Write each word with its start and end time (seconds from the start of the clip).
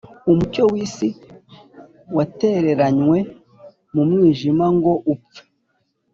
umucyo 0.31 0.63
w'isi 0.71 1.09
watereranywe 2.15 3.17
mu 3.93 4.01
mwijima 4.09 4.65
ngo 4.75 4.91
upfe 5.13 5.41